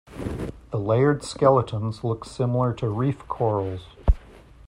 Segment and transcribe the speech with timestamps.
[0.71, 3.81] The layered skeletons look similar to reef corals.